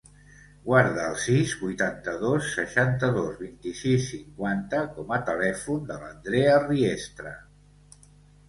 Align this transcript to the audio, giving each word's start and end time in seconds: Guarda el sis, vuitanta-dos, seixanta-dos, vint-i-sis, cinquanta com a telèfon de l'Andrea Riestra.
Guarda 0.67 1.01
el 1.09 1.17
sis, 1.23 1.51
vuitanta-dos, 1.65 2.47
seixanta-dos, 2.55 3.29
vint-i-sis, 3.43 4.09
cinquanta 4.15 4.81
com 4.97 5.15
a 5.19 5.23
telèfon 5.29 5.87
de 5.93 5.99
l'Andrea 6.05 6.59
Riestra. 6.67 7.37